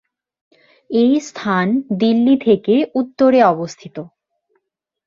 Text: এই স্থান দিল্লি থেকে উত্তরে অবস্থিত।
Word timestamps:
এই 0.89 1.13
স্থান 1.19 1.67
দিল্লি 1.99 2.35
থেকে 2.37 2.75
উত্তরে 2.95 3.39
অবস্থিত। 3.43 3.95